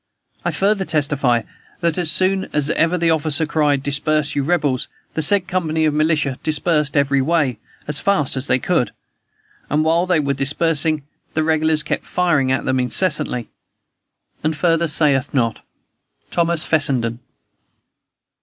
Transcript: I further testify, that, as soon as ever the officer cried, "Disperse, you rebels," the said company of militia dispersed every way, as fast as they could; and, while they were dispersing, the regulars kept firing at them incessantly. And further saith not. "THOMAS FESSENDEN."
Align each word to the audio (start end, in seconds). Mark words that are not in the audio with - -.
I 0.43 0.49
further 0.49 0.83
testify, 0.83 1.43
that, 1.81 1.95
as 1.95 2.11
soon 2.11 2.45
as 2.53 2.71
ever 2.71 2.97
the 2.97 3.11
officer 3.11 3.45
cried, 3.45 3.83
"Disperse, 3.83 4.33
you 4.33 4.41
rebels," 4.41 4.87
the 5.13 5.21
said 5.21 5.47
company 5.47 5.85
of 5.85 5.93
militia 5.93 6.39
dispersed 6.41 6.97
every 6.97 7.21
way, 7.21 7.59
as 7.87 7.99
fast 7.99 8.35
as 8.35 8.47
they 8.47 8.57
could; 8.57 8.93
and, 9.69 9.83
while 9.85 10.07
they 10.07 10.19
were 10.19 10.33
dispersing, 10.33 11.03
the 11.35 11.43
regulars 11.43 11.83
kept 11.83 12.03
firing 12.03 12.51
at 12.51 12.65
them 12.65 12.79
incessantly. 12.79 13.49
And 14.43 14.55
further 14.57 14.87
saith 14.87 15.35
not. 15.35 15.63
"THOMAS 16.31 16.65
FESSENDEN." 16.65 17.19